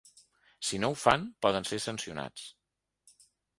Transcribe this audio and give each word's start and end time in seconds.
Si 0.69 0.79
no 0.83 0.89
ho 0.93 0.95
fan, 1.01 1.27
poden 1.47 1.69
ser 1.73 1.81
sancionats. 1.85 2.51